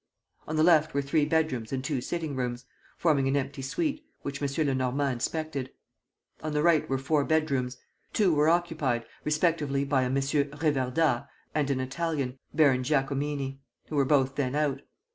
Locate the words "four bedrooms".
6.97-7.77